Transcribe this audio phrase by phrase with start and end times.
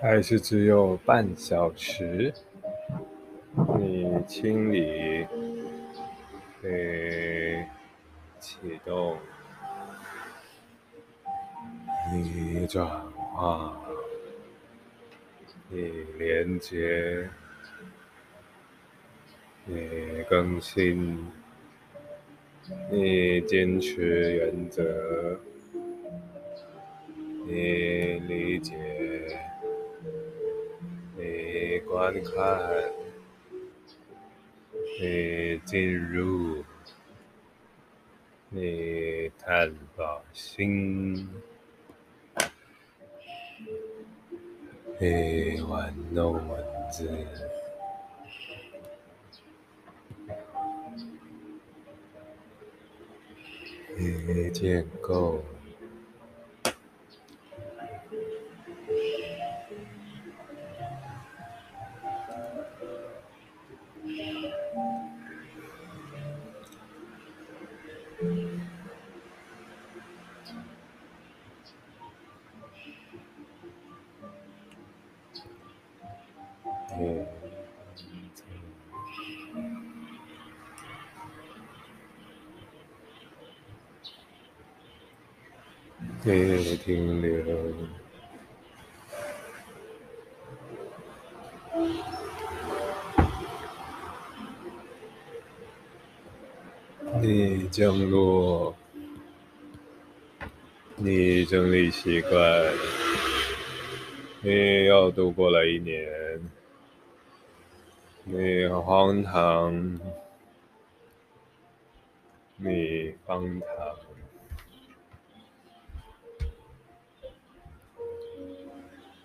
[0.00, 2.32] 还是只有半小时？
[3.78, 5.26] 你清理，
[6.60, 7.64] 你，
[8.40, 9.16] 启动，
[12.12, 12.86] 你转
[13.32, 13.76] 化，
[15.68, 17.28] 你连接，
[19.64, 19.88] 你
[20.28, 21.26] 更新，
[22.90, 25.40] 你坚持原则，
[27.46, 27.52] 你
[28.28, 29.38] 理解。
[31.88, 32.92] 观看，
[35.00, 36.64] 你进入，
[38.50, 41.28] 你探访心，
[44.98, 47.08] 你玩弄文字，
[53.96, 55.42] 你建构。
[97.20, 98.76] 你降落，
[100.96, 102.72] 你整理习惯，
[104.42, 106.08] 你要度过了一年，
[108.22, 109.98] 你荒唐，
[112.56, 113.66] 你荒唐。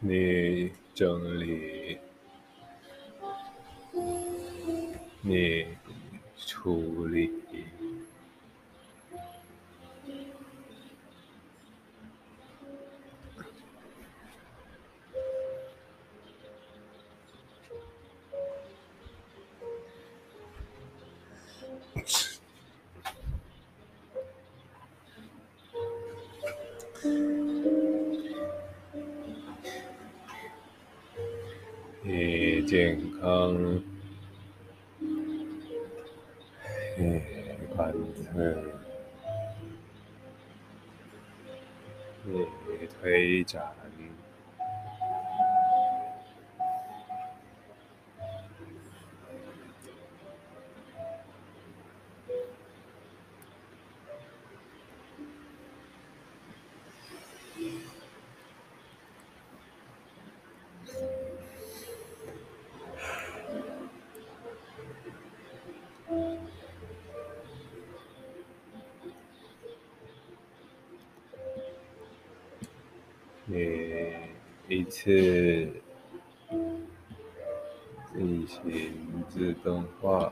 [0.01, 1.99] 你整理，
[5.21, 5.65] 你
[6.37, 7.29] 处理，
[73.51, 74.13] 你
[74.67, 75.11] 一次
[78.13, 80.31] 进行自动化，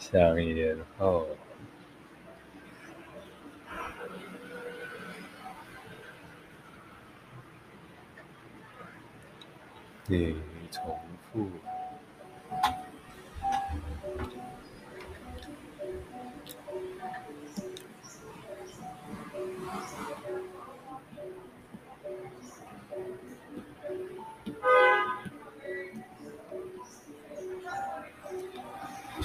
[0.00, 1.26] 你想延后，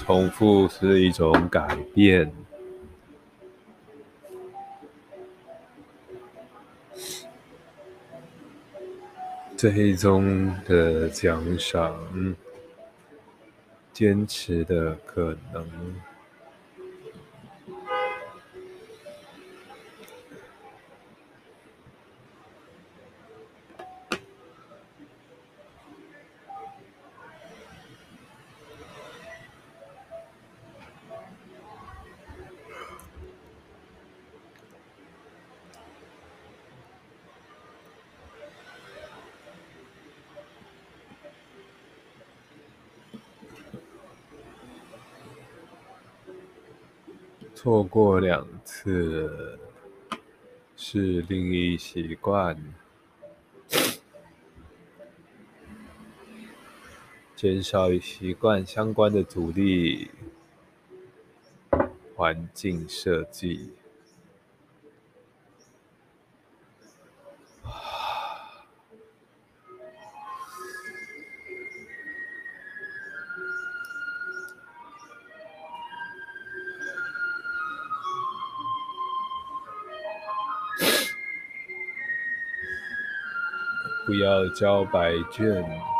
[0.06, 2.32] 重复是一种改变。
[9.56, 11.98] 最终的奖赏
[13.92, 15.66] 坚持的可能
[47.96, 49.58] 过两次
[50.76, 52.54] 是另一习惯，
[57.34, 60.10] 减少与习惯相关的阻力，
[62.14, 63.72] 环境设计。
[84.06, 85.95] 不要交白卷。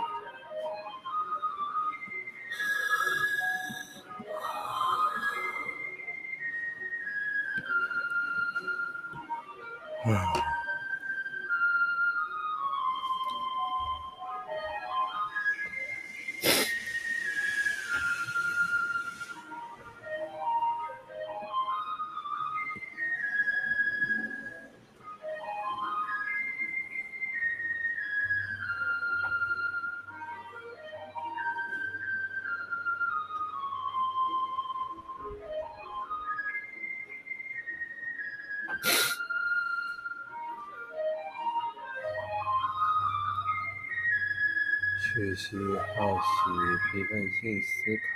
[45.96, 46.22] 好奇，
[46.92, 48.15] 批判性思考。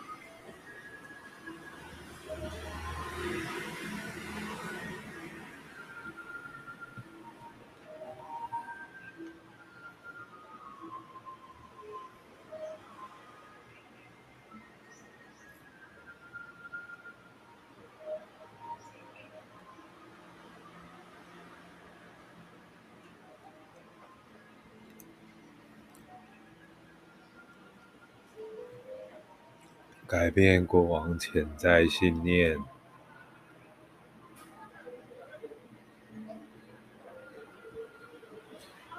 [30.11, 32.59] 改变过往潜在信念，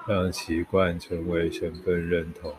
[0.06, 2.54] 让习惯成为身份认同。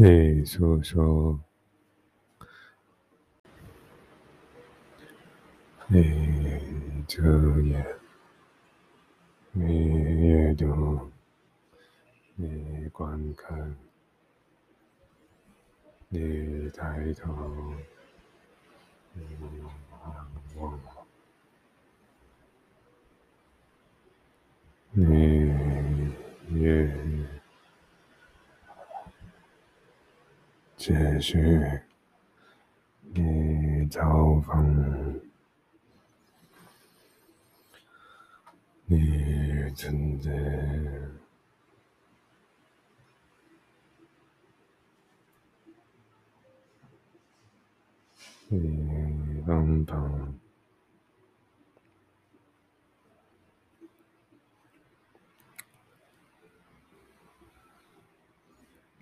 [0.00, 1.40] 你说说，
[5.88, 7.20] 你遮
[7.62, 7.84] 眼，
[9.50, 9.88] 你
[10.20, 11.10] 阅读，
[12.36, 13.76] 你观看，
[16.10, 17.74] 你抬头，
[19.14, 19.22] 你
[19.58, 19.68] 仰
[20.60, 20.78] 望，
[24.92, 25.04] 你
[26.50, 26.86] 越
[30.78, 31.80] 继续，
[33.12, 35.20] 你造访，
[38.86, 40.30] 你存在，
[48.48, 50.38] 你帮帮，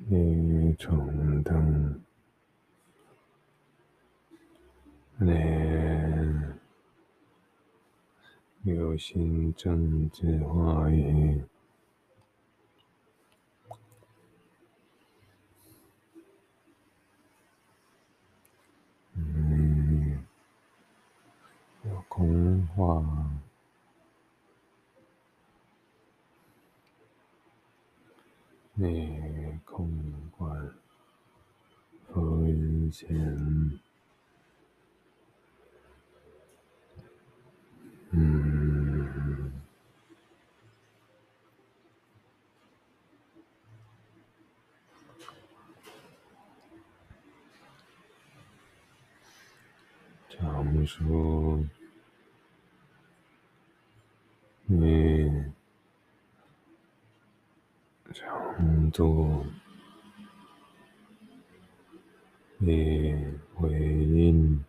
[0.09, 2.01] 你充当，
[5.19, 5.29] 你
[8.63, 11.45] 流行政治话语，
[19.15, 20.25] 嗯，
[22.09, 23.31] 空话，
[28.75, 29.89] 你空
[30.37, 30.76] 管
[32.17, 33.07] 浮云间，
[38.11, 39.53] 嗯，
[50.31, 51.61] 常说
[54.65, 55.31] 你
[58.15, 59.45] 长度，
[62.59, 63.15] 你
[63.55, 64.65] 回应，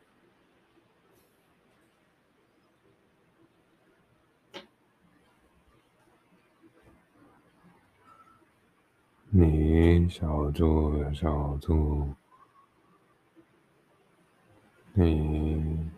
[9.29, 12.13] 你小猪小猪，
[14.93, 15.89] 你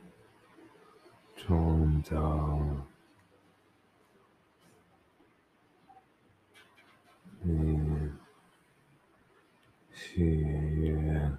[1.35, 2.59] 创造，
[7.41, 8.11] 你
[9.91, 11.31] 喜悦，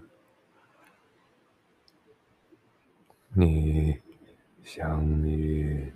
[3.32, 4.00] 你
[4.70, 5.92] 相遇。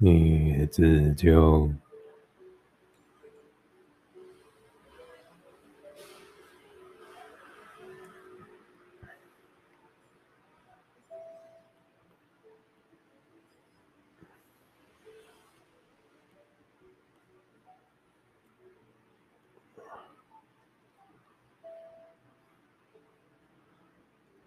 [0.00, 0.37] 你
[0.70, 1.70] 自救，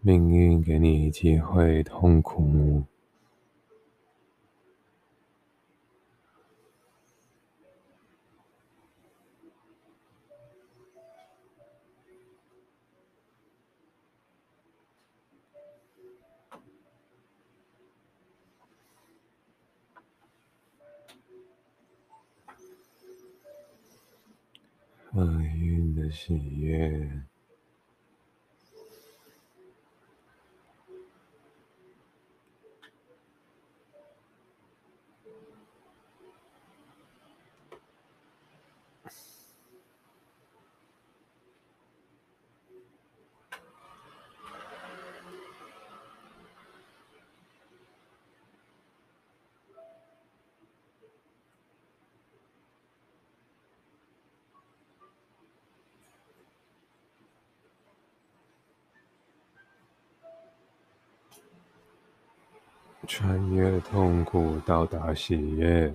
[0.04, 2.84] 命运给你机会痛苦。
[26.24, 27.24] 喜悦，
[65.12, 65.86] အရှိရဲ့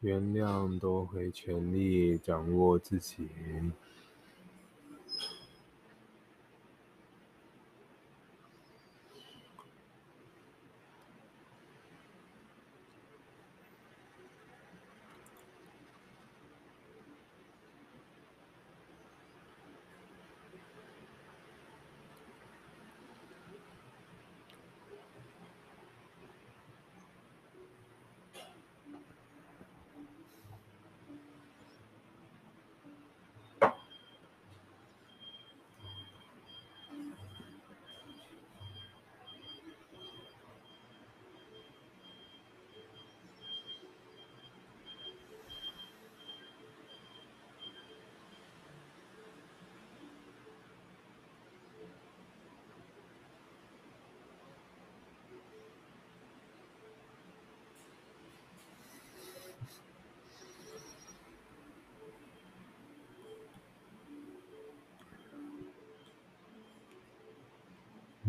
[0.00, 3.28] 原谅，都会全力掌握自己。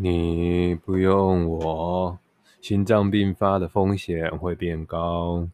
[0.01, 2.17] 你不用我，
[2.61, 5.49] 心脏病发的风险会变高。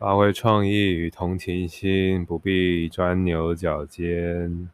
[0.00, 4.68] 发挥创意与同情心，不必钻牛角尖。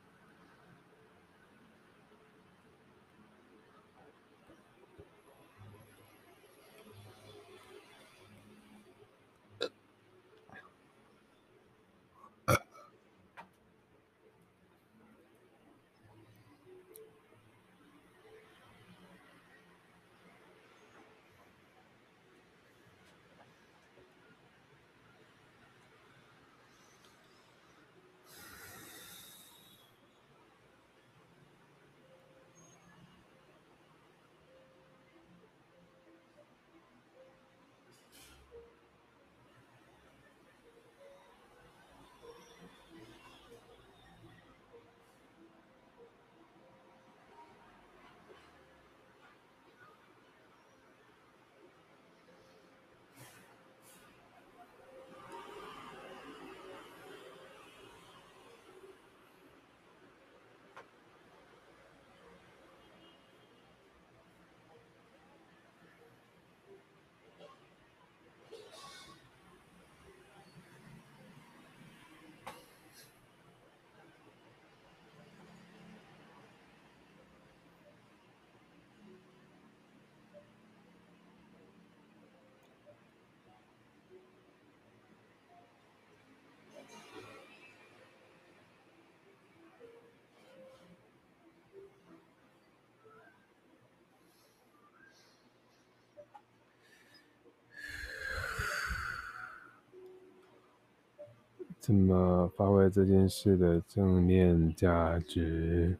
[101.88, 105.96] 怎么发挥这件事的正面价值？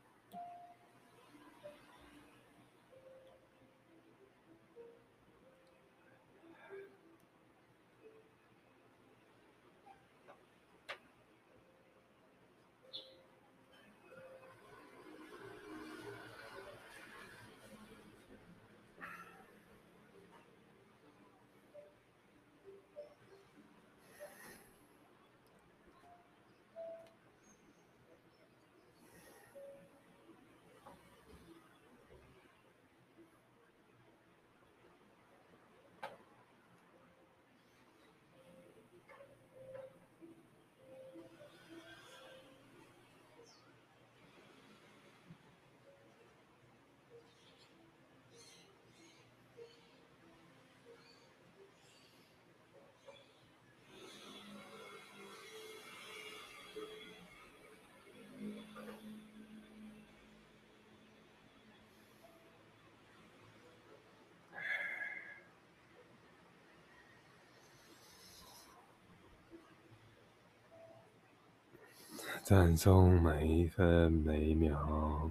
[72.48, 75.30] 赞颂每一分每一秒，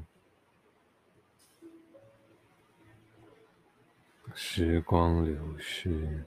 [4.35, 6.23] 时光流逝。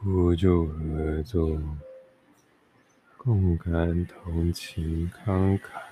[0.00, 1.60] 互助合作，
[3.16, 5.87] 共感同情慷慨。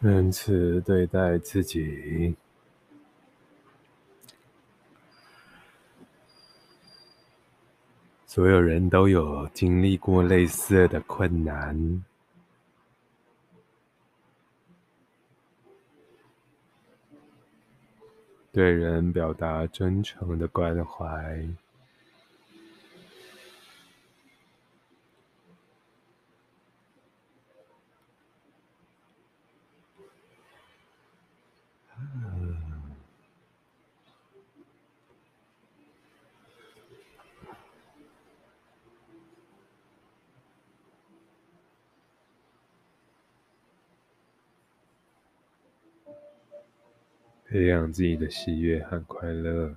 [0.00, 2.36] 仁慈对待自己，
[8.24, 12.04] 所有人都有经历过类似的困难。
[18.52, 21.44] 对人表达真诚的关怀。
[47.50, 49.74] 培养自己的喜悦和快乐，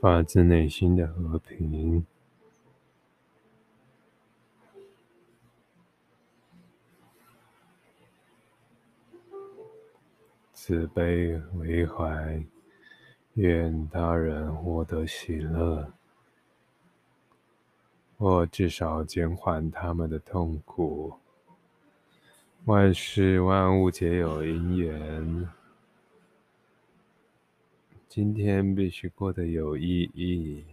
[0.00, 2.04] 发自内心的和平，
[10.52, 12.44] 慈悲为怀。
[13.34, 15.90] 愿他人获得喜乐，
[18.18, 21.14] 或至少减缓他们的痛苦。
[22.66, 25.48] 万事万物皆有因缘，
[28.08, 30.64] 今天必须过得有意义。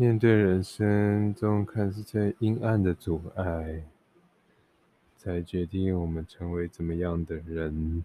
[0.00, 3.82] 面对人生中看似最阴暗的阻碍，
[5.16, 8.04] 才决定我们成为怎么样的人。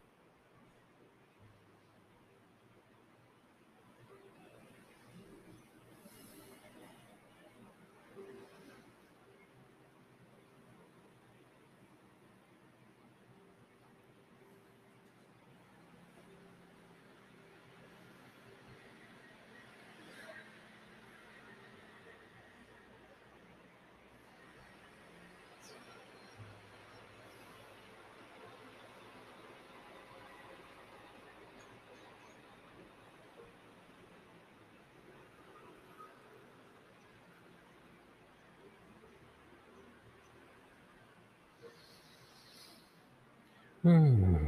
[43.83, 44.42] 嗯。